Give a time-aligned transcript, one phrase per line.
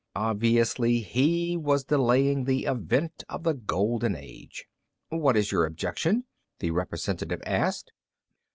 [0.15, 4.65] Obviously he was delaying the advent of the golden age.
[5.09, 6.23] "What is your objection?"
[6.57, 7.91] the representative asked.